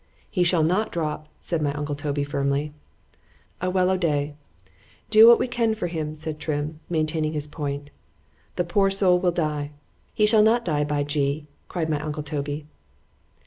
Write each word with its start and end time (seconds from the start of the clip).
——He 0.31 0.43
shall 0.43 0.63
not 0.63 0.91
drop, 0.91 1.27
said 1.39 1.61
my 1.61 1.71
uncle 1.73 1.93
Toby, 1.93 2.23
firmly.——A 2.23 3.69
well 3.69 3.91
o'day,—do 3.91 5.27
what 5.27 5.37
we 5.37 5.47
can 5.47 5.75
for 5.75 5.85
him, 5.85 6.15
said 6.15 6.39
Trim, 6.39 6.79
maintaining 6.89 7.33
his 7.33 7.45
point,—the 7.45 8.63
poor 8.63 8.89
soul 8.89 9.19
will 9.19 9.29
die:——He 9.29 10.25
shall 10.25 10.41
not 10.41 10.65
die, 10.65 10.85
by 10.85 11.03
G—, 11.03 11.45
cried 11.67 11.87
my 11.87 11.99
uncle 12.01 12.23
_Toby. 12.23 12.65